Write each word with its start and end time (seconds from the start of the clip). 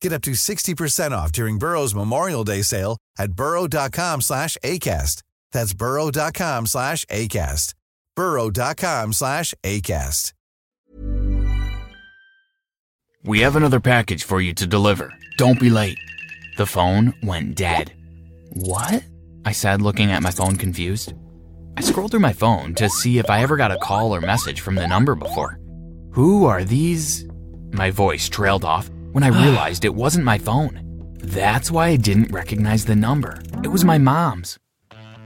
Get 0.00 0.12
up 0.12 0.22
to 0.22 0.32
60% 0.32 1.10
off 1.10 1.32
during 1.32 1.58
Burrow's 1.58 1.94
Memorial 1.94 2.44
Day 2.44 2.62
sale 2.62 2.98
at 3.18 3.32
burrow.com 3.32 4.20
slash 4.20 4.56
ACAST. 4.62 5.22
That's 5.52 5.74
burrow.com 5.74 6.66
slash 6.66 7.04
ACAST. 7.06 7.74
burrow.com 8.14 9.12
slash 9.12 9.54
ACAST. 9.62 10.32
We 13.24 13.40
have 13.40 13.56
another 13.56 13.80
package 13.80 14.22
for 14.22 14.40
you 14.40 14.54
to 14.54 14.68
deliver. 14.68 15.12
Don't 15.36 15.58
be 15.58 15.68
late. 15.68 15.98
The 16.56 16.66
phone 16.66 17.12
went 17.24 17.56
dead. 17.56 17.92
What? 18.52 19.02
I 19.44 19.50
said, 19.50 19.82
looking 19.82 20.12
at 20.12 20.22
my 20.22 20.30
phone 20.30 20.54
confused. 20.54 21.12
I 21.76 21.80
scrolled 21.80 22.12
through 22.12 22.20
my 22.20 22.32
phone 22.32 22.74
to 22.76 22.88
see 22.88 23.18
if 23.18 23.28
I 23.28 23.42
ever 23.42 23.56
got 23.56 23.72
a 23.72 23.78
call 23.78 24.14
or 24.14 24.20
message 24.20 24.60
from 24.60 24.76
the 24.76 24.86
number 24.86 25.16
before. 25.16 25.58
Who 26.12 26.46
are 26.46 26.62
these? 26.62 27.26
My 27.72 27.90
voice 27.90 28.28
trailed 28.28 28.64
off 28.64 28.88
when 29.16 29.24
I 29.24 29.28
realized 29.44 29.86
it 29.86 29.94
wasn't 29.94 30.26
my 30.26 30.36
phone. 30.36 31.14
That's 31.20 31.70
why 31.70 31.88
I 31.88 31.96
didn't 31.96 32.32
recognize 32.32 32.84
the 32.84 32.94
number. 32.94 33.40
It 33.64 33.68
was 33.68 33.82
my 33.82 33.96
mom's. 33.96 34.58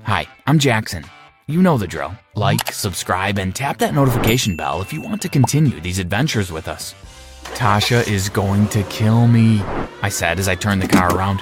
Hi, 0.04 0.28
I'm 0.46 0.60
Jackson. 0.60 1.04
You 1.48 1.60
know 1.60 1.76
the 1.76 1.88
drill. 1.88 2.16
Like, 2.36 2.72
subscribe, 2.72 3.36
and 3.38 3.52
tap 3.52 3.78
that 3.78 3.92
notification 3.92 4.54
bell 4.54 4.80
if 4.80 4.92
you 4.92 5.02
want 5.02 5.20
to 5.22 5.28
continue 5.28 5.80
these 5.80 5.98
adventures 5.98 6.52
with 6.52 6.68
us. 6.68 6.94
Tasha 7.56 8.06
is 8.08 8.28
going 8.28 8.68
to 8.68 8.84
kill 8.84 9.26
me, 9.26 9.60
I 10.02 10.08
said 10.08 10.38
as 10.38 10.46
I 10.46 10.54
turned 10.54 10.80
the 10.80 10.88
car 10.88 11.12
around. 11.12 11.40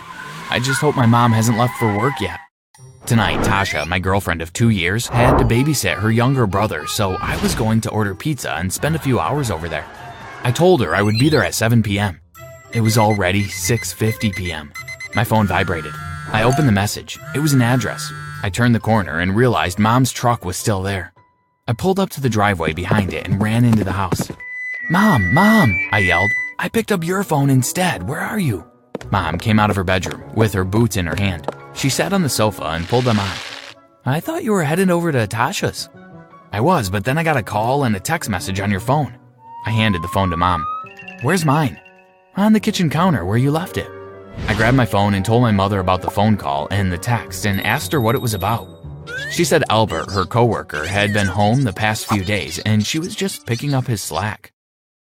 I 0.48 0.58
just 0.58 0.80
hope 0.80 0.96
my 0.96 1.04
mom 1.04 1.32
hasn't 1.32 1.58
left 1.58 1.78
for 1.78 1.98
work 1.98 2.18
yet. 2.18 2.40
Tonight, 3.04 3.40
Tasha, 3.40 3.86
my 3.86 3.98
girlfriend 3.98 4.40
of 4.40 4.54
two 4.54 4.70
years, 4.70 5.06
had 5.06 5.36
to 5.36 5.44
babysit 5.44 5.98
her 5.98 6.10
younger 6.10 6.46
brother, 6.46 6.86
so 6.86 7.16
I 7.20 7.40
was 7.42 7.54
going 7.54 7.82
to 7.82 7.90
order 7.90 8.14
pizza 8.14 8.54
and 8.54 8.72
spend 8.72 8.96
a 8.96 8.98
few 9.06 9.20
hours 9.20 9.50
over 9.50 9.68
there. 9.68 9.86
I 10.44 10.50
told 10.50 10.80
her 10.80 10.94
I 10.94 11.02
would 11.02 11.18
be 11.18 11.28
there 11.28 11.44
at 11.44 11.54
7 11.54 11.82
p.m. 11.82 12.20
It 12.72 12.82
was 12.82 12.98
already 12.98 13.44
6:50 13.44 14.36
p.m. 14.36 14.72
My 15.14 15.24
phone 15.24 15.46
vibrated. 15.46 15.92
I 16.32 16.42
opened 16.42 16.68
the 16.68 16.72
message. 16.72 17.18
It 17.34 17.38
was 17.38 17.54
an 17.54 17.62
address. 17.62 18.12
I 18.42 18.50
turned 18.50 18.74
the 18.74 18.80
corner 18.80 19.20
and 19.20 19.34
realized 19.34 19.78
Mom's 19.78 20.12
truck 20.12 20.44
was 20.44 20.56
still 20.56 20.82
there. 20.82 21.12
I 21.66 21.72
pulled 21.72 21.98
up 21.98 22.10
to 22.10 22.20
the 22.20 22.28
driveway 22.28 22.74
behind 22.74 23.14
it 23.14 23.26
and 23.26 23.40
ran 23.42 23.64
into 23.64 23.84
the 23.84 23.92
house. 23.92 24.30
Mom, 24.90 25.32
Mom, 25.32 25.74
I 25.92 25.98
yelled. 25.98 26.30
I 26.58 26.68
picked 26.68 26.92
up 26.92 27.04
your 27.04 27.22
phone 27.24 27.48
instead. 27.50 28.06
Where 28.06 28.20
are 28.20 28.38
you? 28.38 28.64
Mom 29.10 29.38
came 29.38 29.58
out 29.58 29.70
of 29.70 29.76
her 29.76 29.84
bedroom 29.84 30.22
with 30.34 30.52
her 30.52 30.64
boots 30.64 30.96
in 30.96 31.06
her 31.06 31.16
hand. 31.16 31.48
She 31.72 31.88
sat 31.88 32.12
on 32.12 32.22
the 32.22 32.28
sofa 32.28 32.64
and 32.64 32.86
pulled 32.86 33.04
them 33.04 33.18
on. 33.18 33.36
I 34.04 34.20
thought 34.20 34.44
you 34.44 34.52
were 34.52 34.64
headed 34.64 34.90
over 34.90 35.10
to 35.12 35.26
Tasha's. 35.26 35.88
I 36.52 36.60
was, 36.60 36.90
but 36.90 37.04
then 37.04 37.16
I 37.16 37.22
got 37.22 37.36
a 37.36 37.42
call 37.42 37.84
and 37.84 37.96
a 37.96 38.00
text 38.00 38.28
message 38.28 38.60
on 38.60 38.70
your 38.70 38.80
phone. 38.80 39.18
I 39.64 39.70
handed 39.70 40.02
the 40.02 40.08
phone 40.08 40.30
to 40.30 40.36
Mom. 40.36 40.64
Where's 41.22 41.44
mine? 41.44 41.80
On 42.38 42.52
the 42.52 42.60
kitchen 42.60 42.88
counter 42.88 43.24
where 43.24 43.36
you 43.36 43.50
left 43.50 43.78
it. 43.78 43.90
I 44.46 44.54
grabbed 44.54 44.76
my 44.76 44.86
phone 44.86 45.14
and 45.14 45.24
told 45.24 45.42
my 45.42 45.50
mother 45.50 45.80
about 45.80 46.02
the 46.02 46.10
phone 46.10 46.36
call 46.36 46.68
and 46.70 46.92
the 46.92 46.96
text 46.96 47.44
and 47.44 47.60
asked 47.66 47.90
her 47.90 48.00
what 48.00 48.14
it 48.14 48.22
was 48.22 48.32
about. 48.32 48.68
She 49.32 49.42
said 49.42 49.64
Albert, 49.68 50.12
her 50.12 50.24
coworker, 50.24 50.84
had 50.84 51.12
been 51.12 51.26
home 51.26 51.64
the 51.64 51.72
past 51.72 52.06
few 52.06 52.22
days 52.22 52.60
and 52.60 52.86
she 52.86 53.00
was 53.00 53.16
just 53.16 53.44
picking 53.44 53.74
up 53.74 53.88
his 53.88 54.02
slack. 54.02 54.52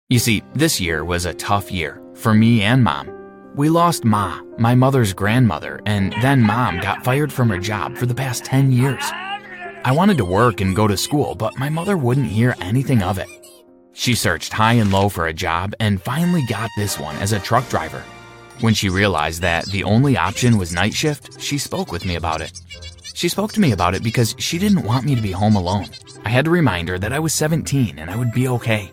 You 0.09 0.19
see, 0.19 0.43
this 0.53 0.81
year 0.81 1.05
was 1.05 1.25
a 1.25 1.33
tough 1.33 1.71
year 1.71 2.01
for 2.13 2.33
me 2.33 2.61
and 2.61 2.83
mom. 2.83 3.09
We 3.55 3.69
lost 3.69 4.03
Ma, 4.03 4.41
my 4.57 4.75
mother's 4.75 5.13
grandmother, 5.13 5.79
and 5.85 6.13
then 6.21 6.41
mom 6.41 6.81
got 6.81 7.05
fired 7.05 7.31
from 7.31 7.47
her 7.47 7.57
job 7.57 7.95
for 7.95 8.05
the 8.05 8.13
past 8.13 8.43
10 8.43 8.73
years. 8.73 9.03
I 9.85 9.93
wanted 9.93 10.17
to 10.17 10.25
work 10.25 10.59
and 10.59 10.75
go 10.75 10.89
to 10.89 10.97
school, 10.97 11.35
but 11.35 11.57
my 11.57 11.69
mother 11.69 11.95
wouldn't 11.95 12.27
hear 12.27 12.53
anything 12.59 13.01
of 13.01 13.17
it. 13.17 13.29
She 13.93 14.15
searched 14.15 14.53
high 14.53 14.73
and 14.73 14.91
low 14.91 15.07
for 15.07 15.27
a 15.27 15.33
job 15.33 15.73
and 15.79 16.01
finally 16.01 16.43
got 16.47 16.69
this 16.75 16.99
one 16.99 17.15
as 17.17 17.31
a 17.31 17.39
truck 17.39 17.69
driver. 17.69 18.03
When 18.59 18.73
she 18.73 18.89
realized 18.89 19.41
that 19.41 19.65
the 19.65 19.83
only 19.83 20.17
option 20.17 20.57
was 20.57 20.73
night 20.73 20.93
shift, 20.93 21.39
she 21.39 21.57
spoke 21.57 21.91
with 21.91 22.05
me 22.05 22.15
about 22.15 22.41
it. 22.41 22.59
She 23.13 23.29
spoke 23.29 23.53
to 23.53 23.59
me 23.59 23.71
about 23.71 23.93
it 23.93 24.03
because 24.03 24.35
she 24.39 24.57
didn't 24.57 24.83
want 24.83 25.05
me 25.05 25.15
to 25.15 25.21
be 25.21 25.31
home 25.31 25.55
alone. 25.55 25.87
I 26.25 26.29
had 26.29 26.45
to 26.45 26.51
remind 26.51 26.89
her 26.89 26.97
that 26.97 27.13
I 27.13 27.19
was 27.19 27.33
17 27.33 27.99
and 27.99 28.09
I 28.09 28.15
would 28.15 28.31
be 28.31 28.47
okay. 28.47 28.91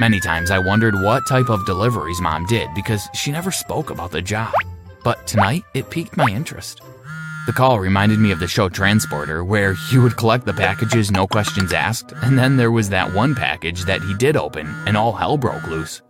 Many 0.00 0.20
times 0.20 0.52
I 0.52 0.60
wondered 0.60 0.94
what 0.94 1.26
type 1.28 1.48
of 1.48 1.66
deliveries 1.66 2.20
mom 2.20 2.46
did 2.46 2.72
because 2.74 3.08
she 3.14 3.32
never 3.32 3.50
spoke 3.50 3.90
about 3.90 4.12
the 4.12 4.22
job. 4.22 4.54
But 5.02 5.26
tonight, 5.26 5.64
it 5.74 5.90
piqued 5.90 6.16
my 6.16 6.30
interest. 6.30 6.80
The 7.48 7.54
call 7.54 7.80
reminded 7.80 8.18
me 8.18 8.30
of 8.30 8.40
the 8.40 8.46
show 8.46 8.68
Transporter, 8.68 9.42
where 9.42 9.72
he 9.72 9.96
would 9.96 10.18
collect 10.18 10.44
the 10.44 10.52
packages, 10.52 11.10
no 11.10 11.26
questions 11.26 11.72
asked, 11.72 12.12
and 12.12 12.38
then 12.38 12.58
there 12.58 12.70
was 12.70 12.90
that 12.90 13.14
one 13.14 13.34
package 13.34 13.84
that 13.84 14.02
he 14.02 14.12
did 14.12 14.36
open, 14.36 14.66
and 14.86 14.98
all 14.98 15.14
hell 15.14 15.38
broke 15.38 15.66
loose. 15.66 16.02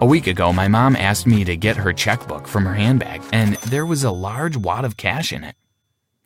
A 0.00 0.04
week 0.04 0.26
ago, 0.26 0.52
my 0.52 0.68
mom 0.68 0.94
asked 0.94 1.26
me 1.26 1.42
to 1.42 1.56
get 1.56 1.78
her 1.78 1.94
checkbook 1.94 2.46
from 2.46 2.66
her 2.66 2.74
handbag, 2.74 3.22
and 3.32 3.54
there 3.70 3.86
was 3.86 4.04
a 4.04 4.10
large 4.10 4.58
wad 4.58 4.84
of 4.84 4.98
cash 4.98 5.32
in 5.32 5.42
it. 5.42 5.54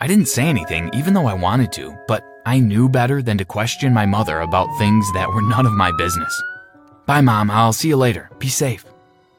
I 0.01 0.09
didn't 0.09 0.27
say 0.27 0.49
anything, 0.49 0.91
even 0.93 1.15
though 1.15 1.29
I 1.29 1.35
wanted 1.35 1.71
to, 1.75 1.97
but 2.09 2.25
I 2.45 2.59
knew 2.59 2.89
better 2.89 3.23
than 3.23 3.39
to 3.39 3.45
question 3.45 3.95
my 3.95 4.07
mother 4.07 4.41
about 4.41 4.77
things 4.77 5.07
that 5.13 5.29
were 5.29 5.43
none 5.43 5.67
of 5.67 5.73
my 5.73 5.93
business. 5.97 6.43
Bye, 7.07 7.21
Mom. 7.21 7.49
I'll 7.49 7.73
see 7.73 7.87
you 7.87 7.97
later. 7.97 8.29
Be 8.41 8.49
safe. 8.49 8.85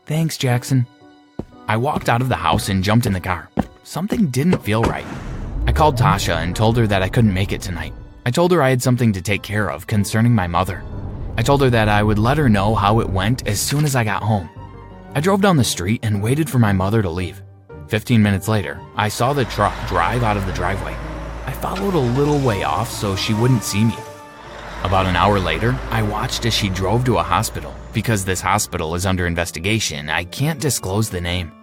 Thanks, 0.05 0.37
Jackson. 0.37 0.87
I 1.67 1.75
walked 1.75 2.07
out 2.07 2.21
of 2.21 2.29
the 2.29 2.37
house 2.37 2.69
and 2.69 2.85
jumped 2.85 3.05
in 3.05 3.11
the 3.11 3.19
car. 3.19 3.49
Something 3.89 4.27
didn't 4.27 4.59
feel 4.61 4.83
right. 4.83 5.07
I 5.65 5.71
called 5.71 5.97
Tasha 5.97 6.35
and 6.43 6.55
told 6.55 6.77
her 6.77 6.85
that 6.85 7.01
I 7.01 7.09
couldn't 7.09 7.33
make 7.33 7.51
it 7.51 7.59
tonight. 7.59 7.91
I 8.23 8.29
told 8.29 8.51
her 8.51 8.61
I 8.61 8.69
had 8.69 8.83
something 8.83 9.11
to 9.13 9.19
take 9.19 9.41
care 9.41 9.71
of 9.71 9.87
concerning 9.87 10.35
my 10.35 10.45
mother. 10.45 10.83
I 11.37 11.41
told 11.41 11.59
her 11.63 11.71
that 11.71 11.89
I 11.89 12.03
would 12.03 12.19
let 12.19 12.37
her 12.37 12.47
know 12.47 12.75
how 12.75 12.99
it 12.99 13.09
went 13.09 13.47
as 13.47 13.59
soon 13.59 13.85
as 13.85 13.95
I 13.95 14.03
got 14.03 14.21
home. 14.21 14.47
I 15.15 15.21
drove 15.21 15.41
down 15.41 15.57
the 15.57 15.63
street 15.63 16.01
and 16.03 16.21
waited 16.21 16.47
for 16.47 16.59
my 16.59 16.71
mother 16.71 17.01
to 17.01 17.09
leave. 17.09 17.41
Fifteen 17.87 18.21
minutes 18.21 18.47
later, 18.47 18.79
I 18.95 19.09
saw 19.09 19.33
the 19.33 19.45
truck 19.45 19.73
drive 19.87 20.21
out 20.21 20.37
of 20.37 20.45
the 20.45 20.53
driveway. 20.53 20.95
I 21.47 21.51
followed 21.53 21.95
a 21.95 22.11
little 22.19 22.37
way 22.37 22.61
off 22.61 22.91
so 22.91 23.15
she 23.15 23.33
wouldn't 23.33 23.63
see 23.63 23.83
me. 23.83 23.97
About 24.83 25.07
an 25.07 25.15
hour 25.15 25.39
later, 25.39 25.75
I 25.89 26.03
watched 26.03 26.45
as 26.45 26.53
she 26.53 26.69
drove 26.69 27.05
to 27.05 27.17
a 27.17 27.23
hospital. 27.23 27.73
Because 27.91 28.23
this 28.23 28.39
hospital 28.39 28.93
is 28.93 29.07
under 29.07 29.25
investigation, 29.25 30.11
I 30.11 30.25
can't 30.25 30.61
disclose 30.61 31.09
the 31.09 31.21
name. 31.21 31.58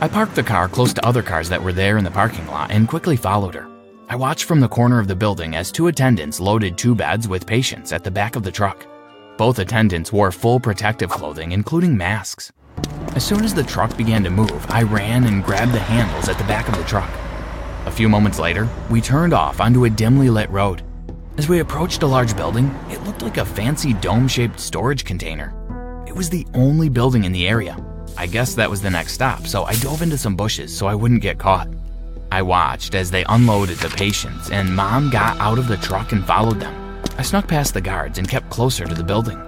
I 0.00 0.08
parked 0.08 0.34
the 0.34 0.42
car 0.42 0.68
close 0.68 0.92
to 0.94 1.06
other 1.06 1.22
cars 1.22 1.48
that 1.48 1.62
were 1.62 1.72
there 1.72 1.98
in 1.98 2.04
the 2.04 2.10
parking 2.10 2.46
lot 2.48 2.70
and 2.70 2.88
quickly 2.88 3.16
followed 3.16 3.54
her. 3.54 3.68
I 4.08 4.16
watched 4.16 4.44
from 4.44 4.60
the 4.60 4.68
corner 4.68 4.98
of 4.98 5.08
the 5.08 5.14
building 5.14 5.56
as 5.56 5.72
two 5.72 5.86
attendants 5.86 6.40
loaded 6.40 6.76
two 6.76 6.94
beds 6.94 7.26
with 7.26 7.46
patients 7.46 7.92
at 7.92 8.04
the 8.04 8.10
back 8.10 8.36
of 8.36 8.42
the 8.42 8.52
truck. 8.52 8.86
Both 9.38 9.60
attendants 9.60 10.12
wore 10.12 10.30
full 10.30 10.60
protective 10.60 11.10
clothing, 11.10 11.52
including 11.52 11.96
masks. 11.96 12.52
As 13.14 13.24
soon 13.24 13.44
as 13.44 13.54
the 13.54 13.62
truck 13.62 13.96
began 13.96 14.24
to 14.24 14.30
move, 14.30 14.66
I 14.68 14.82
ran 14.82 15.24
and 15.24 15.44
grabbed 15.44 15.72
the 15.72 15.78
handles 15.78 16.28
at 16.28 16.38
the 16.38 16.44
back 16.44 16.68
of 16.68 16.76
the 16.76 16.84
truck. 16.84 17.10
A 17.86 17.90
few 17.90 18.08
moments 18.08 18.38
later, 18.38 18.68
we 18.90 19.00
turned 19.00 19.32
off 19.32 19.60
onto 19.60 19.84
a 19.84 19.90
dimly 19.90 20.28
lit 20.28 20.50
road. 20.50 20.82
As 21.38 21.48
we 21.48 21.60
approached 21.60 22.02
a 22.02 22.06
large 22.06 22.36
building, 22.36 22.66
it 22.90 23.02
looked 23.04 23.22
like 23.22 23.38
a 23.38 23.44
fancy 23.44 23.94
dome 23.94 24.28
shaped 24.28 24.58
storage 24.58 25.04
container. 25.04 25.54
It 26.06 26.14
was 26.14 26.30
the 26.30 26.46
only 26.54 26.88
building 26.88 27.24
in 27.24 27.32
the 27.32 27.48
area. 27.48 27.76
I 28.16 28.26
guess 28.26 28.54
that 28.54 28.70
was 28.70 28.80
the 28.80 28.90
next 28.90 29.12
stop, 29.12 29.46
so 29.46 29.64
I 29.64 29.74
dove 29.74 30.02
into 30.02 30.16
some 30.18 30.36
bushes 30.36 30.76
so 30.76 30.86
I 30.86 30.94
wouldn't 30.94 31.22
get 31.22 31.38
caught. 31.38 31.68
I 32.30 32.42
watched 32.42 32.94
as 32.94 33.10
they 33.10 33.24
unloaded 33.28 33.78
the 33.78 33.88
patients, 33.90 34.50
and 34.50 34.74
Mom 34.74 35.10
got 35.10 35.38
out 35.38 35.58
of 35.58 35.68
the 35.68 35.76
truck 35.76 36.12
and 36.12 36.24
followed 36.24 36.60
them. 36.60 37.02
I 37.18 37.22
snuck 37.22 37.46
past 37.46 37.74
the 37.74 37.80
guards 37.80 38.18
and 38.18 38.28
kept 38.28 38.50
closer 38.50 38.84
to 38.84 38.94
the 38.94 39.04
building. 39.04 39.40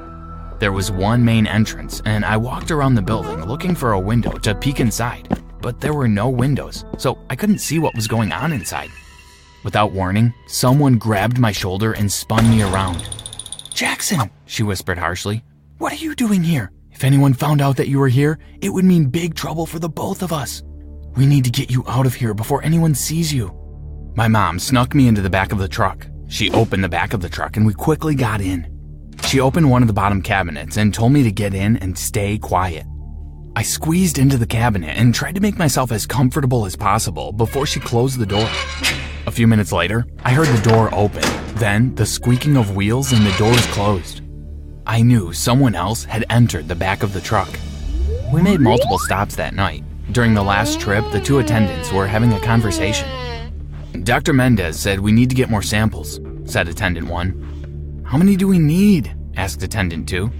There 0.59 0.73
was 0.73 0.91
one 0.91 1.25
main 1.25 1.47
entrance, 1.47 2.01
and 2.05 2.25
I 2.25 2.37
walked 2.37 2.71
around 2.71 2.95
the 2.95 3.03
building 3.03 3.45
looking 3.45 3.75
for 3.75 3.93
a 3.93 4.01
window 4.01 4.33
to 4.39 4.55
peek 4.55 4.81
inside, 4.81 5.29
but 5.61 5.81
there 5.81 5.95
were 5.95 6.09
no 6.09 6.29
windows, 6.29 6.85
so 6.99 7.19
I 7.29 7.37
couldn't 7.37 7.59
see 7.59 7.79
what 7.79 7.95
was 7.95 8.09
going 8.09 8.33
on 8.33 8.53
inside. 8.53 8.91
Without 9.65 9.93
warning, 9.93 10.33
someone 10.47 10.97
grabbed 10.97 11.39
my 11.39 11.53
shoulder 11.53 11.93
and 11.93 12.11
spun 12.11 12.49
me 12.49 12.63
around. 12.63 13.09
Jackson, 13.75 14.31
she 14.45 14.63
whispered 14.63 14.99
harshly, 14.99 15.43
what 15.79 15.93
are 15.93 15.97
you 15.97 16.15
doing 16.15 16.43
here? 16.43 16.71
If 16.97 17.05
anyone 17.05 17.35
found 17.35 17.61
out 17.61 17.77
that 17.77 17.89
you 17.89 17.99
were 17.99 18.09
here, 18.09 18.39
it 18.63 18.71
would 18.71 18.87
mean 18.87 19.11
big 19.11 19.35
trouble 19.35 19.67
for 19.67 19.79
the 19.79 19.87
both 19.87 20.23
of 20.23 20.33
us. 20.33 20.63
We 21.15 21.27
need 21.27 21.45
to 21.45 21.51
get 21.51 21.71
you 21.71 21.85
out 21.87 22.07
of 22.07 22.15
here 22.15 22.33
before 22.33 22.65
anyone 22.65 22.95
sees 22.95 23.35
you. 23.35 23.55
My 24.17 24.29
mom 24.29 24.59
snuck 24.59 24.95
me 24.95 25.07
into 25.07 25.21
the 25.21 25.29
back 25.29 25.53
of 25.53 25.59
the 25.59 25.69
truck. 25.69 26.07
She 26.29 26.51
opened 26.53 26.83
the 26.83 26.89
back 26.89 27.13
of 27.13 27.21
the 27.21 27.29
truck 27.29 27.59
and 27.59 27.67
we 27.67 27.75
quickly 27.75 28.15
got 28.15 28.41
in. 28.41 28.67
She 29.29 29.41
opened 29.41 29.69
one 29.69 29.83
of 29.83 29.89
the 29.89 29.93
bottom 29.93 30.23
cabinets 30.23 30.79
and 30.79 30.95
told 30.95 31.13
me 31.13 31.23
to 31.25 31.31
get 31.31 31.53
in 31.53 31.77
and 31.77 31.99
stay 31.99 32.39
quiet. 32.39 32.87
I 33.55 33.63
squeezed 33.63 34.19
into 34.19 34.39
the 34.39 34.47
cabinet 34.47 34.97
and 34.97 35.15
tried 35.15 35.35
to 35.35 35.43
make 35.43 35.59
myself 35.59 35.93
as 35.93 36.07
comfortable 36.07 36.65
as 36.65 36.77
possible 36.77 37.31
before 37.31 37.67
she 37.67 37.79
closed 37.79 38.19
the 38.19 38.25
door. 38.25 38.49
A 39.27 39.31
few 39.31 39.47
minutes 39.47 39.71
later, 39.71 40.07
I 40.25 40.33
heard 40.33 40.49
the 40.49 40.67
door 40.67 40.89
open, 40.95 41.25
then 41.57 41.95
the 41.95 42.07
squeaking 42.07 42.57
of 42.57 42.75
wheels 42.75 43.13
and 43.13 43.27
the 43.27 43.37
doors 43.37 43.67
closed. 43.67 44.23
I 44.87 45.03
knew 45.03 45.33
someone 45.33 45.75
else 45.75 46.05
had 46.05 46.25
entered 46.31 46.69
the 46.69 46.77
back 46.77 47.03
of 47.03 47.13
the 47.13 47.21
truck. 47.21 47.49
We 48.33 48.41
made 48.41 48.61
multiple 48.61 49.01
stops 49.01 49.35
that 49.35 49.55
night. 49.55 49.83
During 50.13 50.33
the 50.33 50.45
last 50.45 50.81
trip, 50.81 51.05
the 51.11 51.21
two 51.21 51.41
attendants 51.41 51.91
were 51.91 52.07
having 52.07 52.33
a 52.33 52.41
conversation. 52.41 53.09
Dr. 54.05 54.33
Mendez 54.33 54.79
said 54.79 55.01
we 55.01 55.11
need 55.11 55.29
to 55.31 55.35
get 55.35 55.51
more 55.51 55.63
samples, 55.63 56.21
said 56.45 56.69
Attendant 56.69 57.09
1. 57.09 58.05
How 58.07 58.17
many 58.17 58.37
do 58.37 58.47
we 58.47 58.61
need? 58.61 59.13
asked 59.37 59.63
Attendant 59.65 60.09
2. 60.09 60.31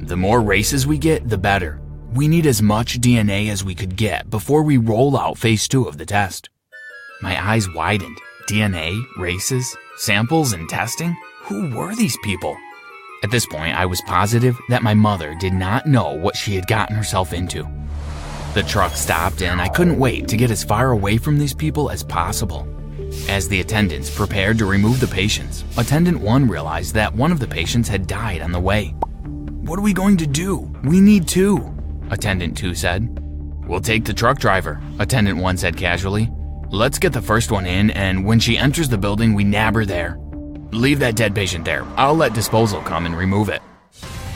The 0.00 0.16
more 0.16 0.40
races 0.40 0.86
we 0.86 0.98
get, 0.98 1.28
the 1.28 1.38
better. 1.38 1.80
We 2.12 2.26
need 2.26 2.46
as 2.46 2.60
much 2.60 3.00
DNA 3.00 3.48
as 3.50 3.64
we 3.64 3.76
could 3.76 3.96
get 3.96 4.28
before 4.28 4.64
we 4.64 4.76
roll 4.76 5.16
out 5.16 5.38
phase 5.38 5.68
2 5.68 5.84
of 5.84 5.98
the 5.98 6.06
test. 6.06 6.50
My 7.22 7.40
eyes 7.52 7.72
widened. 7.72 8.18
DNA, 8.48 9.00
races, 9.16 9.76
samples, 9.96 10.52
and 10.52 10.68
testing? 10.68 11.16
Who 11.44 11.74
were 11.74 11.94
these 11.94 12.18
people? 12.24 12.56
At 13.24 13.30
this 13.30 13.46
point, 13.46 13.74
I 13.74 13.86
was 13.86 14.02
positive 14.02 14.60
that 14.68 14.82
my 14.82 14.92
mother 14.92 15.34
did 15.34 15.54
not 15.54 15.86
know 15.86 16.12
what 16.12 16.36
she 16.36 16.54
had 16.54 16.66
gotten 16.66 16.94
herself 16.94 17.32
into. 17.32 17.66
The 18.52 18.62
truck 18.64 18.92
stopped, 18.92 19.40
and 19.40 19.62
I 19.62 19.68
couldn't 19.68 19.98
wait 19.98 20.28
to 20.28 20.36
get 20.36 20.50
as 20.50 20.62
far 20.62 20.90
away 20.90 21.16
from 21.16 21.38
these 21.38 21.54
people 21.54 21.90
as 21.90 22.02
possible. 22.02 22.68
As 23.30 23.48
the 23.48 23.62
attendants 23.62 24.14
prepared 24.14 24.58
to 24.58 24.66
remove 24.66 25.00
the 25.00 25.06
patients, 25.06 25.64
Attendant 25.78 26.20
1 26.20 26.48
realized 26.48 26.92
that 26.96 27.14
one 27.14 27.32
of 27.32 27.40
the 27.40 27.48
patients 27.48 27.88
had 27.88 28.06
died 28.06 28.42
on 28.42 28.52
the 28.52 28.60
way. 28.60 28.88
What 29.62 29.78
are 29.78 29.82
we 29.82 29.94
going 29.94 30.18
to 30.18 30.26
do? 30.26 30.70
We 30.84 31.00
need 31.00 31.26
two, 31.26 31.74
Attendant 32.10 32.58
2 32.58 32.74
said. 32.74 33.08
We'll 33.66 33.80
take 33.80 34.04
the 34.04 34.12
truck 34.12 34.38
driver, 34.38 34.82
Attendant 34.98 35.38
1 35.38 35.56
said 35.56 35.78
casually. 35.78 36.30
Let's 36.68 36.98
get 36.98 37.14
the 37.14 37.22
first 37.22 37.50
one 37.50 37.64
in, 37.64 37.90
and 37.92 38.26
when 38.26 38.38
she 38.38 38.58
enters 38.58 38.90
the 38.90 38.98
building, 38.98 39.32
we 39.32 39.44
nab 39.44 39.76
her 39.76 39.86
there. 39.86 40.18
Leave 40.74 40.98
that 40.98 41.14
dead 41.14 41.36
patient 41.36 41.64
there. 41.64 41.86
I'll 41.96 42.16
let 42.16 42.34
disposal 42.34 42.80
come 42.80 43.06
and 43.06 43.16
remove 43.16 43.48
it. 43.48 43.62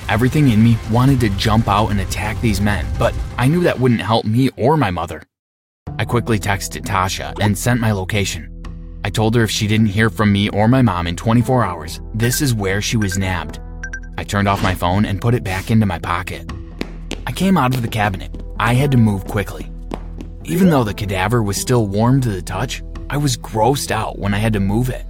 Everything 0.08 0.48
in 0.50 0.62
me 0.62 0.78
wanted 0.88 1.18
to 1.20 1.30
jump 1.30 1.66
out 1.66 1.88
and 1.88 1.98
attack 1.98 2.40
these 2.40 2.60
men, 2.60 2.86
but 2.96 3.12
I 3.36 3.48
knew 3.48 3.60
that 3.64 3.80
wouldn't 3.80 4.00
help 4.00 4.24
me 4.24 4.48
or 4.56 4.76
my 4.76 4.92
mother. 4.92 5.20
I 5.98 6.04
quickly 6.04 6.38
texted 6.38 6.84
Tasha 6.84 7.36
and 7.40 7.58
sent 7.58 7.80
my 7.80 7.90
location. 7.90 8.54
I 9.02 9.10
told 9.10 9.34
her 9.34 9.42
if 9.42 9.50
she 9.50 9.66
didn't 9.66 9.86
hear 9.86 10.10
from 10.10 10.30
me 10.30 10.48
or 10.50 10.68
my 10.68 10.80
mom 10.80 11.08
in 11.08 11.16
24 11.16 11.64
hours, 11.64 12.00
this 12.14 12.40
is 12.40 12.54
where 12.54 12.80
she 12.80 12.96
was 12.96 13.18
nabbed. 13.18 13.58
I 14.16 14.22
turned 14.22 14.46
off 14.46 14.62
my 14.62 14.76
phone 14.76 15.06
and 15.06 15.20
put 15.20 15.34
it 15.34 15.42
back 15.42 15.72
into 15.72 15.86
my 15.86 15.98
pocket. 15.98 16.48
I 17.26 17.32
came 17.32 17.58
out 17.58 17.74
of 17.74 17.82
the 17.82 17.88
cabinet. 17.88 18.30
I 18.60 18.74
had 18.74 18.92
to 18.92 18.96
move 18.96 19.24
quickly. 19.24 19.72
Even 20.44 20.70
though 20.70 20.84
the 20.84 20.94
cadaver 20.94 21.42
was 21.42 21.60
still 21.60 21.88
warm 21.88 22.20
to 22.20 22.30
the 22.30 22.42
touch, 22.42 22.80
I 23.10 23.16
was 23.16 23.36
grossed 23.36 23.90
out 23.90 24.20
when 24.20 24.34
I 24.34 24.38
had 24.38 24.52
to 24.52 24.60
move 24.60 24.88
it. 24.88 25.04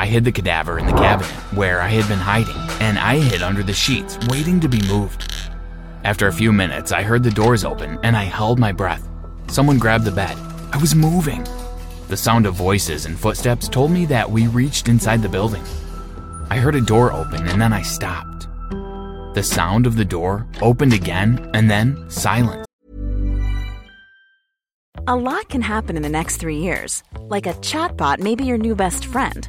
I 0.00 0.06
hid 0.06 0.24
the 0.24 0.32
cadaver 0.32 0.78
in 0.78 0.86
the 0.86 0.92
cabinet 0.92 1.30
where 1.54 1.80
I 1.80 1.88
had 1.88 2.08
been 2.08 2.18
hiding, 2.18 2.56
and 2.80 2.98
I 2.98 3.18
hid 3.18 3.42
under 3.42 3.62
the 3.62 3.72
sheets, 3.72 4.16
waiting 4.28 4.60
to 4.60 4.68
be 4.68 4.80
moved. 4.86 5.32
After 6.04 6.28
a 6.28 6.32
few 6.32 6.52
minutes, 6.52 6.92
I 6.92 7.02
heard 7.02 7.24
the 7.24 7.30
doors 7.30 7.64
open 7.64 7.98
and 8.04 8.16
I 8.16 8.24
held 8.24 8.58
my 8.58 8.70
breath. 8.70 9.06
Someone 9.48 9.78
grabbed 9.78 10.04
the 10.04 10.12
bed. 10.12 10.36
I 10.72 10.78
was 10.78 10.94
moving. 10.94 11.44
The 12.08 12.16
sound 12.16 12.46
of 12.46 12.54
voices 12.54 13.04
and 13.04 13.18
footsteps 13.18 13.68
told 13.68 13.90
me 13.90 14.06
that 14.06 14.30
we 14.30 14.46
reached 14.46 14.88
inside 14.88 15.20
the 15.20 15.28
building. 15.28 15.62
I 16.48 16.58
heard 16.58 16.76
a 16.76 16.80
door 16.80 17.12
open 17.12 17.46
and 17.48 17.60
then 17.60 17.72
I 17.72 17.82
stopped. 17.82 18.46
The 19.34 19.42
sound 19.42 19.86
of 19.86 19.96
the 19.96 20.04
door 20.04 20.46
opened 20.62 20.92
again 20.92 21.50
and 21.52 21.68
then 21.68 22.08
silence. 22.08 22.64
A 25.06 25.16
lot 25.16 25.48
can 25.48 25.62
happen 25.62 25.96
in 25.96 26.02
the 26.02 26.08
next 26.08 26.36
three 26.36 26.58
years. 26.58 27.02
Like 27.18 27.46
a 27.46 27.54
chatbot 27.54 28.20
may 28.20 28.34
be 28.34 28.44
your 28.44 28.58
new 28.58 28.74
best 28.74 29.06
friend. 29.06 29.48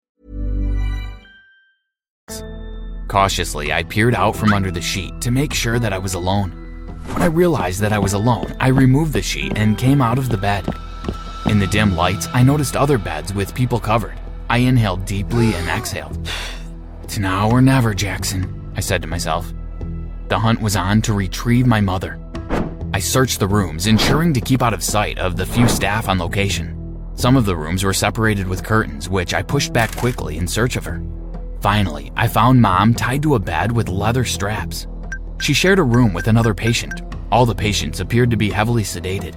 Cautiously, 3.11 3.73
I 3.73 3.83
peered 3.83 4.15
out 4.15 4.37
from 4.37 4.53
under 4.53 4.71
the 4.71 4.79
sheet 4.79 5.19
to 5.19 5.31
make 5.31 5.53
sure 5.53 5.79
that 5.79 5.91
I 5.91 5.97
was 5.97 6.13
alone. 6.13 6.51
When 7.07 7.21
I 7.21 7.25
realized 7.25 7.81
that 7.81 7.91
I 7.91 7.99
was 7.99 8.13
alone, 8.13 8.55
I 8.57 8.69
removed 8.69 9.11
the 9.11 9.21
sheet 9.21 9.51
and 9.57 9.77
came 9.77 10.01
out 10.01 10.17
of 10.17 10.29
the 10.29 10.37
bed. 10.37 10.65
In 11.49 11.59
the 11.59 11.67
dim 11.67 11.97
lights, 11.97 12.29
I 12.33 12.41
noticed 12.41 12.77
other 12.77 12.97
beds 12.97 13.33
with 13.33 13.53
people 13.53 13.81
covered. 13.81 14.17
I 14.49 14.59
inhaled 14.59 15.03
deeply 15.03 15.53
and 15.55 15.67
exhaled. 15.67 16.25
It's 17.03 17.17
now 17.17 17.51
or 17.51 17.61
never, 17.61 17.93
Jackson, 17.93 18.71
I 18.77 18.79
said 18.79 19.01
to 19.01 19.09
myself. 19.09 19.51
The 20.29 20.39
hunt 20.39 20.61
was 20.61 20.77
on 20.77 21.01
to 21.01 21.11
retrieve 21.11 21.67
my 21.67 21.81
mother. 21.81 22.17
I 22.93 22.99
searched 22.99 23.41
the 23.41 23.47
rooms, 23.49 23.87
ensuring 23.87 24.33
to 24.35 24.39
keep 24.39 24.61
out 24.61 24.73
of 24.73 24.85
sight 24.85 25.19
of 25.19 25.35
the 25.35 25.45
few 25.45 25.67
staff 25.67 26.07
on 26.07 26.17
location. 26.17 27.11
Some 27.15 27.35
of 27.35 27.43
the 27.43 27.57
rooms 27.57 27.83
were 27.83 27.91
separated 27.91 28.47
with 28.47 28.63
curtains, 28.63 29.09
which 29.09 29.33
I 29.33 29.41
pushed 29.41 29.73
back 29.73 29.93
quickly 29.97 30.37
in 30.37 30.47
search 30.47 30.77
of 30.77 30.85
her. 30.85 31.03
Finally, 31.61 32.11
I 32.15 32.27
found 32.27 32.59
mom 32.59 32.95
tied 32.95 33.21
to 33.21 33.35
a 33.35 33.39
bed 33.39 33.71
with 33.71 33.87
leather 33.87 34.25
straps. 34.25 34.87
She 35.39 35.53
shared 35.53 35.77
a 35.77 35.83
room 35.83 36.11
with 36.11 36.27
another 36.27 36.55
patient. 36.55 37.01
All 37.31 37.45
the 37.45 37.53
patients 37.53 37.99
appeared 37.99 38.31
to 38.31 38.37
be 38.37 38.49
heavily 38.49 38.81
sedated. 38.81 39.35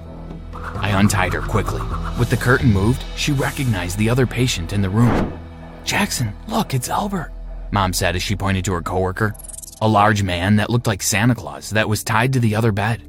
I 0.53 0.89
untied 0.99 1.33
her 1.33 1.41
quickly. 1.41 1.81
With 2.17 2.31
the 2.31 2.37
curtain 2.37 2.73
moved, 2.73 3.05
she 3.15 3.31
recognized 3.31 3.99
the 3.99 4.09
other 4.09 4.25
patient 4.25 4.73
in 4.73 4.81
the 4.81 4.89
room. 4.89 5.37
Jackson, 5.83 6.33
look, 6.47 6.73
it's 6.73 6.89
Albert, 6.89 7.31
mom 7.71 7.93
said 7.93 8.15
as 8.15 8.23
she 8.23 8.35
pointed 8.35 8.65
to 8.65 8.73
her 8.73 8.81
coworker, 8.81 9.35
a 9.81 9.87
large 9.87 10.23
man 10.23 10.55
that 10.55 10.71
looked 10.71 10.87
like 10.87 11.03
Santa 11.03 11.35
Claus 11.35 11.69
that 11.69 11.87
was 11.87 12.03
tied 12.03 12.33
to 12.33 12.39
the 12.39 12.55
other 12.55 12.71
bed. 12.71 13.03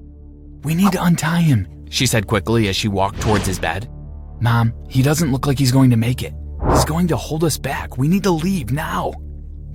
We 0.63 0.75
need 0.75 0.93
to 0.93 1.03
untie 1.03 1.41
him, 1.41 1.87
she 1.89 2.07
said 2.07 2.27
quickly 2.27 2.69
as 2.69 2.77
she 2.77 2.89
walked 2.89 3.23
towards 3.23 3.47
his 3.47 3.59
bed. 3.59 3.89
Mom, 4.41 4.75
he 4.91 5.03
doesn't 5.03 5.33
look 5.33 5.47
like 5.47 5.59
he's 5.59 5.73
going 5.73 5.91
to 5.91 5.97
make 5.97 6.23
it. 6.23 6.35
He's 6.71 6.85
going 6.85 7.09
to 7.09 7.17
hold 7.17 7.45
us 7.45 7.59
back. 7.59 7.97
We 7.97 8.09
need 8.09 8.23
to 8.25 8.31
leave 8.31 8.71
now. 8.71 9.13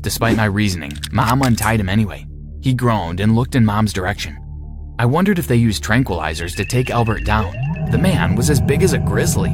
Despite 0.02 0.38
my 0.38 0.46
reasoning, 0.46 0.94
Mom 1.12 1.42
untied 1.42 1.80
him 1.80 1.90
anyway. 1.90 2.26
He 2.62 2.74
groaned 2.74 3.20
and 3.20 3.36
looked 3.36 3.56
in 3.56 3.66
Mom's 3.66 3.94
direction. 3.94 4.38
I 5.00 5.06
wondered 5.06 5.40
if 5.40 5.48
they 5.48 5.56
used 5.56 5.84
tranquilizers 5.84 6.56
to 6.58 6.66
take 6.66 6.90
Albert 6.90 7.24
down. 7.24 7.56
The 7.92 7.98
man 7.98 8.36
was 8.36 8.50
as 8.50 8.62
big 8.62 8.84
as 8.84 8.94
a 8.94 9.00
grizzly. 9.00 9.50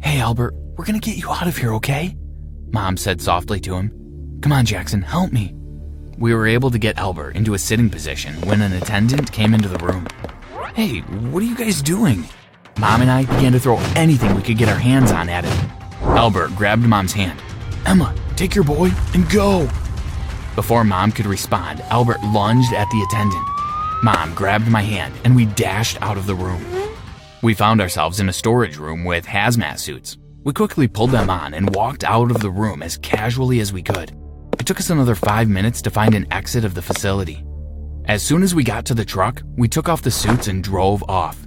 Hey, 0.00 0.20
Albert, 0.20 0.54
we're 0.76 0.84
gonna 0.84 0.98
get 0.98 1.16
you 1.16 1.30
out 1.30 1.46
of 1.46 1.56
here, 1.56 1.74
okay? 1.74 2.16
Mom 2.72 2.96
said 2.96 3.20
softly 3.20 3.60
to 3.60 3.74
him. 3.74 4.38
Come 4.42 4.52
on, 4.52 4.64
Jackson, 4.64 5.02
help 5.02 5.32
me. 5.32 5.54
We 6.18 6.34
were 6.34 6.46
able 6.46 6.70
to 6.70 6.78
get 6.78 6.98
Albert 6.98 7.36
into 7.36 7.54
a 7.54 7.58
sitting 7.58 7.90
position 7.90 8.34
when 8.48 8.62
an 8.62 8.72
attendant 8.72 9.30
came 9.32 9.54
into 9.54 9.68
the 9.68 9.84
room. 9.84 10.06
Hey, 10.74 11.00
what 11.00 11.42
are 11.42 11.46
you 11.46 11.56
guys 11.56 11.80
doing? 11.82 12.24
Mom 12.78 13.00
and 13.00 13.10
I 13.10 13.22
began 13.22 13.52
to 13.52 13.60
throw 13.60 13.78
anything 13.94 14.34
we 14.34 14.42
could 14.42 14.58
get 14.58 14.68
our 14.68 14.78
hands 14.78 15.12
on 15.12 15.28
at 15.28 15.44
him. 15.44 15.83
Albert 16.04 16.54
grabbed 16.56 16.86
Mom's 16.86 17.12
hand. 17.12 17.40
Emma, 17.86 18.14
take 18.36 18.54
your 18.54 18.64
boy 18.64 18.90
and 19.14 19.28
go. 19.28 19.68
Before 20.54 20.84
Mom 20.84 21.12
could 21.12 21.26
respond, 21.26 21.80
Albert 21.90 22.22
lunged 22.22 22.72
at 22.72 22.88
the 22.90 23.02
attendant. 23.02 23.46
Mom 24.02 24.34
grabbed 24.34 24.68
my 24.68 24.82
hand 24.82 25.14
and 25.24 25.34
we 25.34 25.46
dashed 25.46 26.00
out 26.00 26.16
of 26.16 26.26
the 26.26 26.34
room. 26.34 26.64
We 27.42 27.54
found 27.54 27.80
ourselves 27.80 28.20
in 28.20 28.28
a 28.28 28.32
storage 28.32 28.76
room 28.76 29.04
with 29.04 29.26
hazmat 29.26 29.78
suits. 29.78 30.16
We 30.44 30.52
quickly 30.52 30.88
pulled 30.88 31.10
them 31.10 31.30
on 31.30 31.54
and 31.54 31.74
walked 31.74 32.04
out 32.04 32.30
of 32.30 32.40
the 32.40 32.50
room 32.50 32.82
as 32.82 32.98
casually 32.98 33.60
as 33.60 33.72
we 33.72 33.82
could. 33.82 34.12
It 34.60 34.66
took 34.66 34.78
us 34.78 34.90
another 34.90 35.14
five 35.14 35.48
minutes 35.48 35.82
to 35.82 35.90
find 35.90 36.14
an 36.14 36.26
exit 36.30 36.64
of 36.64 36.74
the 36.74 36.82
facility. 36.82 37.44
As 38.06 38.22
soon 38.22 38.42
as 38.42 38.54
we 38.54 38.62
got 38.62 38.84
to 38.86 38.94
the 38.94 39.04
truck, 39.04 39.42
we 39.56 39.68
took 39.68 39.88
off 39.88 40.02
the 40.02 40.10
suits 40.10 40.48
and 40.48 40.62
drove 40.62 41.02
off. 41.08 41.46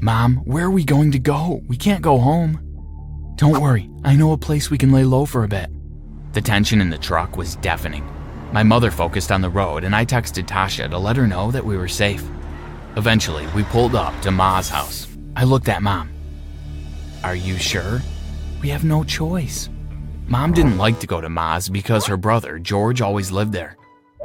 Mom, 0.00 0.36
where 0.44 0.66
are 0.66 0.70
we 0.70 0.84
going 0.84 1.12
to 1.12 1.18
go? 1.18 1.60
We 1.68 1.76
can't 1.76 2.02
go 2.02 2.18
home. 2.18 2.61
Don't 3.42 3.60
worry, 3.60 3.90
I 4.04 4.14
know 4.14 4.30
a 4.30 4.38
place 4.38 4.70
we 4.70 4.78
can 4.78 4.92
lay 4.92 5.02
low 5.02 5.26
for 5.26 5.42
a 5.42 5.48
bit. 5.48 5.68
The 6.32 6.40
tension 6.40 6.80
in 6.80 6.90
the 6.90 6.96
truck 6.96 7.36
was 7.36 7.56
deafening. 7.56 8.08
My 8.52 8.62
mother 8.62 8.88
focused 8.88 9.32
on 9.32 9.40
the 9.40 9.50
road, 9.50 9.82
and 9.82 9.96
I 9.96 10.06
texted 10.06 10.46
Tasha 10.46 10.88
to 10.88 10.96
let 10.96 11.16
her 11.16 11.26
know 11.26 11.50
that 11.50 11.64
we 11.64 11.76
were 11.76 11.88
safe. 11.88 12.22
Eventually, 12.94 13.48
we 13.48 13.64
pulled 13.64 13.96
up 13.96 14.14
to 14.22 14.30
Ma's 14.30 14.68
house. 14.68 15.08
I 15.34 15.42
looked 15.42 15.68
at 15.68 15.82
Mom. 15.82 16.08
Are 17.24 17.34
you 17.34 17.56
sure? 17.56 18.00
We 18.60 18.68
have 18.68 18.84
no 18.84 19.02
choice. 19.02 19.68
Mom 20.28 20.52
didn't 20.52 20.78
like 20.78 21.00
to 21.00 21.08
go 21.08 21.20
to 21.20 21.28
Ma's 21.28 21.68
because 21.68 22.06
her 22.06 22.16
brother, 22.16 22.60
George, 22.60 23.00
always 23.00 23.32
lived 23.32 23.52
there. 23.52 23.76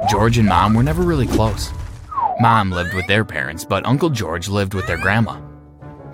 George 0.08 0.38
and 0.38 0.48
Mom 0.48 0.74
were 0.74 0.84
never 0.84 1.02
really 1.02 1.26
close. 1.26 1.72
Mom 2.38 2.70
lived 2.70 2.94
with 2.94 3.08
their 3.08 3.24
parents, 3.24 3.64
but 3.64 3.84
Uncle 3.84 4.10
George 4.10 4.48
lived 4.48 4.74
with 4.74 4.86
their 4.86 4.96
grandma. 4.96 5.40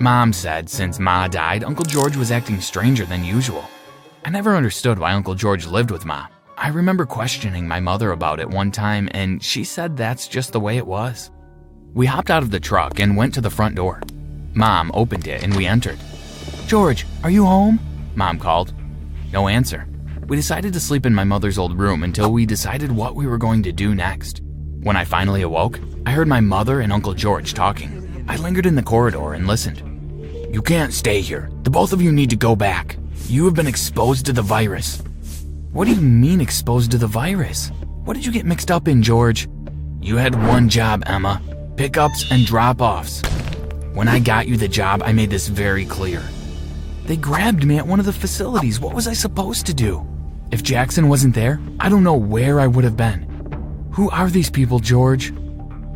Mom 0.01 0.33
said 0.33 0.69
since 0.69 0.99
Ma 0.99 1.29
died, 1.29 1.63
Uncle 1.63 1.85
George 1.85 2.17
was 2.17 2.33
acting 2.33 2.61
stranger 2.61 3.05
than 3.05 3.25
usual. 3.25 3.65
I 4.25 4.31
never 4.31 4.57
understood 4.57 4.99
why 4.99 5.13
Uncle 5.13 5.37
George 5.37 5.67
lived 5.67 5.93
with 5.93 6.05
Ma. 6.05 6.27
I 6.59 6.69
remember 6.69 7.07
questioning 7.07 7.69
my 7.69 7.79
mother 7.79 8.11
about 8.11 8.41
it 8.41 8.51
one 8.51 8.73
time, 8.73 9.09
and 9.13 9.41
she 9.41 9.63
said 9.63 9.97
that's 9.97 10.27
just 10.27 10.53
the 10.53 10.61
way 10.61 10.79
it 10.79 10.87
was. 10.87 11.31
We 11.95 12.07
hopped 12.07 12.31
out 12.31 12.43
of 12.43 12.51
the 12.51 12.59
truck 12.59 12.99
and 12.99 13.17
went 13.17 13.35
to 13.35 13.41
the 13.41 13.51
front 13.51 13.77
door. 13.77 14.03
Mom 14.53 14.91
opened 14.95 15.29
it 15.29 15.45
and 15.45 15.55
we 15.55 15.67
entered. 15.67 15.99
George, 16.67 17.07
are 17.23 17.31
you 17.31 17.45
home? 17.45 17.79
Mom 18.17 18.39
called. 18.39 18.75
No 19.33 19.47
answer. 19.47 19.87
We 20.27 20.37
decided 20.37 20.73
to 20.73 20.81
sleep 20.81 21.07
in 21.07 21.15
my 21.15 21.25
mother's 21.25 21.59
old 21.59 21.79
room 21.79 22.03
until 22.03 22.33
we 22.33 22.47
decided 22.47 22.91
what 22.91 23.15
we 23.15 23.29
were 23.29 23.39
going 23.39 23.63
to 23.63 23.73
do 23.73 23.95
next. 23.95 24.43
When 24.83 24.97
I 24.97 25.05
finally 25.05 25.43
awoke, 25.43 25.79
I 26.05 26.11
heard 26.11 26.29
my 26.29 26.41
mother 26.41 26.81
and 26.81 26.93
Uncle 26.93 27.15
George 27.15 27.55
talking. 27.55 28.04
I 28.29 28.37
lingered 28.37 28.67
in 28.67 28.75
the 28.75 28.83
corridor 28.83 29.35
and 29.35 29.47
listened. 29.47 29.83
You 30.55 30.63
can't 30.63 30.93
stay 30.93 31.21
here. 31.21 31.51
The 31.63 31.71
both 31.71 31.93
of 31.93 32.03
you 32.03 32.13
need 32.13 32.31
to 32.31 32.37
go 32.37 32.57
back. 32.57 32.97
You 33.27 33.45
have 33.45 33.55
been 33.55 33.67
exposed 33.67 34.27
to 34.27 34.33
the 34.33 34.43
virus. 34.43 35.03
What 35.73 35.87
do 35.87 35.95
you 35.95 36.01
mean 36.01 36.41
exposed 36.41 36.91
to 36.93 36.99
the 36.99 37.07
virus? 37.07 37.71
What 38.05 38.15
did 38.15 38.25
you 38.25 38.33
get 38.33 38.47
mixed 38.47 38.71
up 38.71 38.87
in, 38.89 39.03
George? 39.03 39.49
You 40.01 40.17
had 40.17 40.35
one 40.35 40.69
job, 40.69 41.03
Emma 41.07 41.41
pickups 41.77 42.31
and 42.31 42.47
drop 42.47 42.81
offs. 42.81 43.21
When 43.95 44.09
I 44.09 44.19
got 44.19 44.47
you 44.47 44.57
the 44.57 44.69
job, 44.69 45.03
I 45.05 45.13
made 45.13 45.31
this 45.31 45.49
very 45.49 45.85
clear. 45.85 46.23
They 47.07 47.17
grabbed 47.17 47.65
me 47.65 47.79
at 47.79 47.87
one 47.87 48.01
of 48.01 48.07
the 48.07 48.13
facilities. 48.13 48.81
What 48.81 48.95
was 48.95 49.07
I 49.07 49.13
supposed 49.13 49.67
to 49.67 49.75
do? 49.75 50.07
If 50.51 50.63
Jackson 50.63 51.09
wasn't 51.09 51.35
there, 51.35 51.61
I 51.81 51.89
don't 51.89 52.05
know 52.05 52.15
where 52.15 52.61
I 52.61 52.67
would 52.67 52.85
have 52.85 52.97
been. 52.97 53.23
Who 53.93 54.11
are 54.11 54.31
these 54.31 54.51
people, 54.51 54.79
George? 54.79 55.33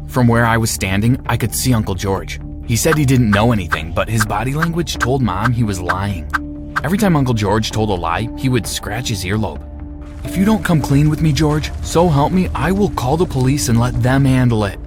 From 0.09 0.27
where 0.27 0.47
I 0.47 0.57
was 0.57 0.71
standing, 0.71 1.21
I 1.27 1.37
could 1.37 1.55
see 1.55 1.75
Uncle 1.75 1.95
George. 1.95 2.41
He 2.67 2.77
said 2.77 2.97
he 2.97 3.05
didn't 3.05 3.31
know 3.31 3.53
anything, 3.53 3.93
but 3.93 4.09
his 4.09 4.25
body 4.25 4.55
language 4.55 4.97
told 4.97 5.23
Mom 5.23 5.53
he 5.53 5.63
was 5.63 5.83
lying. 5.83 6.27
Every 6.83 6.97
time 6.97 7.15
Uncle 7.15 7.35
George 7.35 7.71
told 7.71 7.91
a 7.91 7.93
lie, 7.93 8.29
he 8.39 8.49
would 8.49 8.67
scratch 8.67 9.11
his 9.11 9.25
earlobe. 9.25 9.63
If 10.25 10.35
you 10.37 10.47
don't 10.47 10.65
come 10.65 10.81
clean 10.81 11.11
with 11.11 11.21
me, 11.21 11.33
George, 11.33 11.71
so 11.83 12.09
help 12.09 12.33
me, 12.33 12.49
I 12.55 12.73
will 12.73 12.89
call 12.91 13.19
the 13.19 13.27
police 13.27 13.69
and 13.69 13.79
let 13.79 14.03
them 14.03 14.25
handle 14.25 14.65
it. 14.65 14.79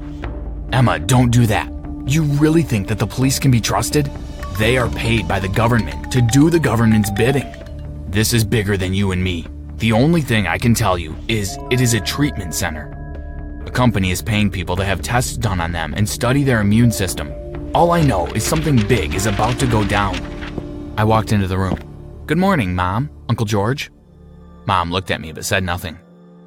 Emma, 0.72 0.98
don't 0.98 1.30
do 1.30 1.46
that. 1.46 1.72
You 2.08 2.24
really 2.24 2.64
think 2.64 2.88
that 2.88 2.98
the 2.98 3.08
police 3.08 3.38
can 3.38 3.52
be 3.52 3.62
trusted? 3.62 4.10
They 4.58 4.76
are 4.78 4.90
paid 4.90 5.28
by 5.28 5.40
the 5.40 5.50
government 5.50 6.12
to 6.12 6.22
do 6.22 6.50
the 6.50 6.60
government's 6.60 7.12
bidding. 7.12 7.52
This 8.08 8.34
is 8.34 8.44
bigger 8.44 8.76
than 8.76 8.96
you 8.96 9.12
and 9.12 9.24
me. 9.24 9.46
The 9.78 9.92
only 9.92 10.22
thing 10.22 10.48
I 10.48 10.58
can 10.58 10.74
tell 10.74 10.98
you 10.98 11.16
is 11.28 11.58
it 11.70 11.80
is 11.80 11.94
a 11.94 12.00
treatment 12.00 12.56
center. 12.56 12.98
A 13.72 13.74
company 13.74 14.12
is 14.12 14.22
paying 14.22 14.52
people 14.52 14.76
to 14.76 14.84
have 14.84 15.02
tests 15.02 15.38
done 15.38 15.62
on 15.62 15.72
them 15.72 15.94
and 15.96 16.08
study 16.08 16.44
their 16.44 16.60
immune 16.60 16.92
system. 16.92 17.32
All 17.74 17.92
I 17.92 18.02
know 18.02 18.28
is 18.34 18.44
something 18.44 18.76
big 18.86 19.16
is 19.16 19.28
about 19.28 19.58
to 19.60 19.66
go 19.66 19.86
down. 19.86 20.94
I 20.98 21.06
walked 21.06 21.32
into 21.32 21.48
the 21.48 21.58
room. 21.58 21.80
Good 22.28 22.38
morning, 22.38 22.76
Mom, 22.76 23.10
Uncle 23.30 23.46
George. 23.46 23.90
Mom 24.66 24.92
looked 24.92 25.10
at 25.10 25.22
me 25.22 25.32
but 25.32 25.46
said 25.46 25.64
nothing. 25.64 25.98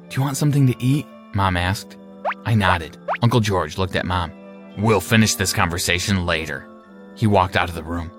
Do 0.07 0.15
you 0.15 0.21
want 0.21 0.37
something 0.37 0.67
to 0.67 0.75
eat? 0.79 1.07
Mom 1.33 1.57
asked. 1.57 1.97
I 2.45 2.53
nodded. 2.53 2.95
Uncle 3.23 3.39
George 3.39 3.79
looked 3.79 3.95
at 3.95 4.05
Mom. 4.05 4.31
We'll 4.77 5.01
finish 5.01 5.33
this 5.33 5.51
conversation 5.51 6.27
later. 6.27 6.67
He 7.15 7.25
walked 7.25 7.55
out 7.55 7.69
of 7.69 7.75
the 7.75 7.81
room. 7.81 8.11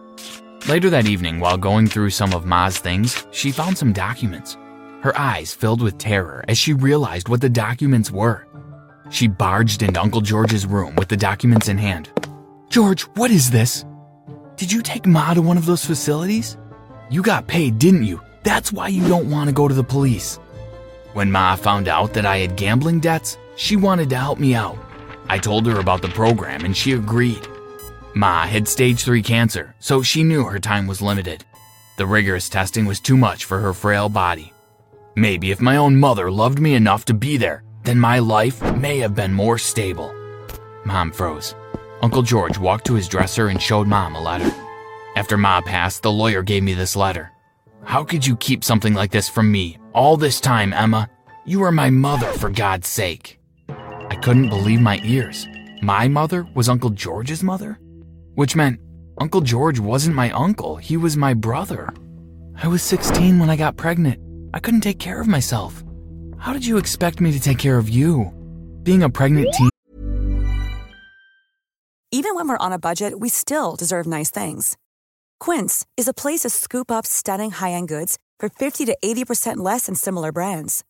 Later 0.66 0.90
that 0.90 1.06
evening, 1.06 1.38
while 1.38 1.56
going 1.56 1.86
through 1.86 2.10
some 2.10 2.34
of 2.34 2.44
Ma's 2.44 2.78
things, 2.78 3.24
she 3.30 3.52
found 3.52 3.78
some 3.78 3.92
documents. 3.92 4.56
Her 5.00 5.16
eyes 5.16 5.54
filled 5.54 5.80
with 5.80 5.96
terror 5.96 6.44
as 6.48 6.58
she 6.58 6.72
realized 6.72 7.28
what 7.28 7.40
the 7.40 7.48
documents 7.48 8.10
were. 8.10 8.45
She 9.10 9.28
barged 9.28 9.82
into 9.82 10.00
Uncle 10.00 10.20
George's 10.20 10.66
room 10.66 10.94
with 10.96 11.08
the 11.08 11.16
documents 11.16 11.68
in 11.68 11.78
hand. 11.78 12.10
George, 12.68 13.02
what 13.14 13.30
is 13.30 13.50
this? 13.50 13.84
Did 14.56 14.72
you 14.72 14.82
take 14.82 15.06
Ma 15.06 15.34
to 15.34 15.42
one 15.42 15.56
of 15.56 15.66
those 15.66 15.84
facilities? 15.84 16.56
You 17.10 17.22
got 17.22 17.46
paid, 17.46 17.78
didn't 17.78 18.04
you? 18.04 18.20
That's 18.42 18.72
why 18.72 18.88
you 18.88 19.06
don't 19.08 19.30
want 19.30 19.48
to 19.48 19.54
go 19.54 19.68
to 19.68 19.74
the 19.74 19.84
police. 19.84 20.36
When 21.12 21.30
Ma 21.30 21.56
found 21.56 21.88
out 21.88 22.14
that 22.14 22.26
I 22.26 22.38
had 22.38 22.56
gambling 22.56 23.00
debts, 23.00 23.38
she 23.56 23.76
wanted 23.76 24.10
to 24.10 24.16
help 24.16 24.38
me 24.38 24.54
out. 24.54 24.78
I 25.28 25.38
told 25.38 25.66
her 25.66 25.80
about 25.80 26.02
the 26.02 26.08
program 26.08 26.64
and 26.64 26.76
she 26.76 26.92
agreed. 26.92 27.46
Ma 28.14 28.46
had 28.46 28.66
stage 28.68 29.02
3 29.02 29.22
cancer, 29.22 29.74
so 29.78 30.02
she 30.02 30.22
knew 30.22 30.44
her 30.44 30.58
time 30.58 30.86
was 30.86 31.02
limited. 31.02 31.44
The 31.96 32.06
rigorous 32.06 32.48
testing 32.48 32.86
was 32.86 33.00
too 33.00 33.16
much 33.16 33.44
for 33.44 33.58
her 33.58 33.72
frail 33.72 34.08
body. 34.08 34.52
Maybe 35.14 35.50
if 35.50 35.60
my 35.60 35.76
own 35.76 35.96
mother 35.96 36.30
loved 36.30 36.58
me 36.58 36.74
enough 36.74 37.04
to 37.06 37.14
be 37.14 37.36
there, 37.36 37.62
then 37.86 37.98
my 37.98 38.18
life 38.18 38.60
may 38.76 38.98
have 38.98 39.14
been 39.14 39.32
more 39.32 39.56
stable. 39.58 40.12
Mom 40.84 41.12
froze. 41.12 41.54
Uncle 42.02 42.22
George 42.22 42.58
walked 42.58 42.84
to 42.86 42.94
his 42.94 43.08
dresser 43.08 43.48
and 43.48 43.62
showed 43.62 43.86
Mom 43.86 44.16
a 44.16 44.20
letter. 44.20 44.52
After 45.14 45.38
Ma 45.38 45.60
passed, 45.60 46.02
the 46.02 46.12
lawyer 46.12 46.42
gave 46.42 46.62
me 46.62 46.74
this 46.74 46.96
letter. 46.96 47.32
How 47.84 48.04
could 48.04 48.26
you 48.26 48.36
keep 48.36 48.64
something 48.64 48.92
like 48.92 49.12
this 49.12 49.28
from 49.28 49.50
me 49.50 49.78
all 49.94 50.16
this 50.16 50.40
time, 50.40 50.72
Emma? 50.72 51.08
You 51.46 51.62
are 51.62 51.72
my 51.72 51.88
mother, 51.88 52.26
for 52.32 52.50
God's 52.50 52.88
sake. 52.88 53.38
I 53.68 54.16
couldn't 54.20 54.48
believe 54.48 54.80
my 54.80 55.00
ears. 55.04 55.46
My 55.80 56.08
mother 56.08 56.46
was 56.54 56.68
Uncle 56.68 56.90
George's 56.90 57.44
mother? 57.44 57.78
Which 58.34 58.56
meant 58.56 58.80
Uncle 59.20 59.40
George 59.40 59.78
wasn't 59.78 60.16
my 60.16 60.30
uncle, 60.32 60.76
he 60.76 60.96
was 60.96 61.16
my 61.16 61.34
brother. 61.34 61.94
I 62.60 62.66
was 62.66 62.82
16 62.82 63.38
when 63.38 63.48
I 63.48 63.56
got 63.56 63.76
pregnant. 63.76 64.20
I 64.52 64.58
couldn't 64.58 64.80
take 64.80 64.98
care 64.98 65.20
of 65.20 65.28
myself. 65.28 65.85
How 66.38 66.52
did 66.52 66.66
you 66.66 66.78
expect 66.78 67.20
me 67.20 67.32
to 67.32 67.40
take 67.40 67.58
care 67.58 67.78
of 67.78 67.88
you? 67.88 68.32
Being 68.82 69.02
a 69.02 69.10
pregnant 69.10 69.52
teen. 69.52 69.70
Even 72.12 72.34
when 72.34 72.48
we're 72.48 72.56
on 72.58 72.72
a 72.72 72.78
budget, 72.78 73.18
we 73.20 73.28
still 73.28 73.76
deserve 73.76 74.06
nice 74.06 74.30
things. 74.30 74.76
Quince 75.40 75.84
is 75.96 76.08
a 76.08 76.14
place 76.14 76.40
to 76.40 76.50
scoop 76.50 76.90
up 76.90 77.04
stunning 77.04 77.50
high 77.50 77.72
end 77.72 77.88
goods 77.88 78.16
for 78.38 78.48
50 78.48 78.84
to 78.86 78.96
80% 79.04 79.58
less 79.58 79.86
than 79.86 79.94
similar 79.94 80.32
brands. 80.32 80.82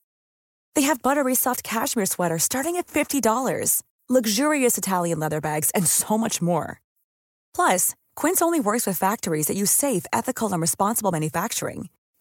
They 0.75 0.83
have 0.83 1.03
buttery 1.03 1.35
soft 1.35 1.65
cashmere 1.65 2.07
sweaters 2.07 2.45
starting 2.45 2.76
at 2.76 2.87
$50, 2.87 3.83
luxurious 4.09 4.79
Italian 4.79 5.19
leather 5.19 5.41
bags, 5.41 5.71
and 5.75 5.87
so 5.87 6.17
much 6.19 6.41
more. 6.43 6.81
Plus, 7.55 7.95
Quince 8.15 8.43
only 8.43 8.61
works 8.61 8.87
with 8.87 8.99
factories 8.99 9.47
that 9.47 9.57
use 9.57 9.71
safe, 9.71 10.07
ethical, 10.12 10.53
and 10.53 10.61
responsible 10.61 11.11
manufacturing. 11.11 11.88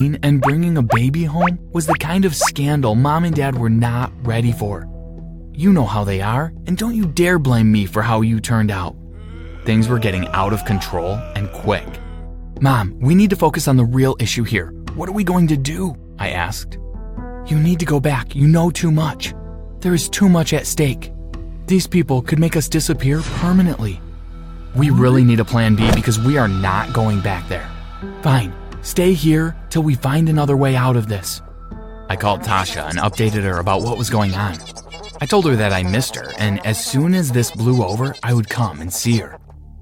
And 0.00 0.40
bringing 0.40 0.78
a 0.78 0.82
baby 0.82 1.24
home 1.24 1.58
was 1.72 1.86
the 1.86 1.94
kind 1.94 2.24
of 2.24 2.32
scandal 2.32 2.94
mom 2.94 3.24
and 3.24 3.34
dad 3.34 3.58
were 3.58 3.68
not 3.68 4.12
ready 4.24 4.52
for. 4.52 4.88
You 5.52 5.72
know 5.72 5.86
how 5.86 6.04
they 6.04 6.20
are, 6.20 6.52
and 6.68 6.78
don't 6.78 6.94
you 6.94 7.04
dare 7.04 7.40
blame 7.40 7.72
me 7.72 7.84
for 7.84 8.00
how 8.00 8.20
you 8.20 8.38
turned 8.38 8.70
out. 8.70 8.94
Things 9.64 9.88
were 9.88 9.98
getting 9.98 10.28
out 10.28 10.52
of 10.52 10.64
control 10.64 11.14
and 11.34 11.50
quick. 11.50 11.84
Mom, 12.60 12.96
we 13.00 13.16
need 13.16 13.30
to 13.30 13.34
focus 13.36 13.66
on 13.66 13.76
the 13.76 13.84
real 13.84 14.14
issue 14.20 14.44
here. 14.44 14.68
What 14.94 15.08
are 15.08 15.12
we 15.12 15.24
going 15.24 15.48
to 15.48 15.56
do? 15.56 15.96
I 16.16 16.30
asked. 16.30 16.78
You 17.46 17.58
need 17.58 17.80
to 17.80 17.84
go 17.84 17.98
back. 17.98 18.36
You 18.36 18.46
know 18.46 18.70
too 18.70 18.92
much. 18.92 19.34
There 19.80 19.94
is 19.94 20.08
too 20.08 20.28
much 20.28 20.52
at 20.52 20.68
stake. 20.68 21.12
These 21.66 21.88
people 21.88 22.22
could 22.22 22.38
make 22.38 22.54
us 22.54 22.68
disappear 22.68 23.20
permanently. 23.40 24.00
We 24.76 24.90
really 24.90 25.24
need 25.24 25.40
a 25.40 25.44
plan 25.44 25.74
B 25.74 25.90
because 25.92 26.20
we 26.20 26.38
are 26.38 26.46
not 26.46 26.92
going 26.92 27.20
back 27.20 27.48
there. 27.48 27.68
Fine, 28.22 28.52
stay 28.88 29.12
here 29.12 29.54
till 29.70 29.82
we 29.82 29.94
find 29.94 30.28
another 30.28 30.56
way 30.56 30.74
out 30.74 30.96
of 30.96 31.08
this. 31.08 31.42
I 32.08 32.16
called 32.16 32.40
Tasha 32.40 32.88
and 32.88 32.98
updated 32.98 33.42
her 33.42 33.58
about 33.58 33.82
what 33.82 33.98
was 33.98 34.08
going 34.08 34.34
on. 34.34 34.56
I 35.20 35.26
told 35.26 35.44
her 35.44 35.56
that 35.56 35.72
I 35.72 35.82
missed 35.82 36.16
her, 36.16 36.32
and 36.38 36.64
as 36.66 36.82
soon 36.82 37.14
as 37.14 37.30
this 37.30 37.50
blew 37.50 37.84
over, 37.84 38.14
I 38.22 38.32
would 38.32 38.48
come 38.48 38.80
and 38.80 38.92
see 38.92 39.18
her. 39.18 39.38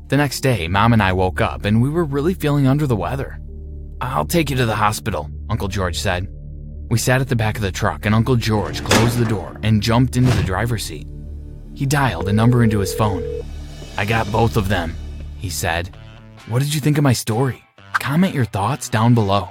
The 0.08 0.16
next 0.16 0.40
day, 0.40 0.66
Mom 0.66 0.92
and 0.92 1.02
I 1.02 1.12
woke 1.12 1.40
up 1.40 1.64
and 1.64 1.82
we 1.82 1.88
were 1.88 2.04
really 2.04 2.34
feeling 2.34 2.66
under 2.66 2.86
the 2.86 2.96
weather. 2.96 3.40
I'll 4.00 4.26
take 4.26 4.50
you 4.50 4.56
to 4.56 4.66
the 4.66 4.76
hospital, 4.76 5.30
Uncle 5.50 5.68
George 5.68 5.98
said. 5.98 6.28
We 6.90 6.98
sat 6.98 7.20
at 7.20 7.28
the 7.28 7.36
back 7.36 7.56
of 7.56 7.62
the 7.62 7.72
truck, 7.72 8.06
and 8.06 8.14
Uncle 8.14 8.36
George 8.36 8.84
closed 8.84 9.18
the 9.18 9.24
door 9.24 9.58
and 9.62 9.82
jumped 9.82 10.16
into 10.16 10.30
the 10.36 10.42
driver's 10.42 10.84
seat. 10.84 11.08
He 11.74 11.86
dialed 11.86 12.28
a 12.28 12.32
number 12.32 12.62
into 12.62 12.78
his 12.78 12.94
phone. 12.94 13.22
I 13.96 14.04
got 14.04 14.30
both 14.30 14.56
of 14.56 14.68
them, 14.68 14.94
he 15.38 15.50
said. 15.50 15.96
What 16.48 16.60
did 16.62 16.72
you 16.74 16.80
think 16.80 16.98
of 16.98 17.04
my 17.04 17.12
story? 17.12 17.65
Comment 18.06 18.32
your 18.32 18.44
thoughts 18.44 18.88
down 18.88 19.14
below. 19.14 19.48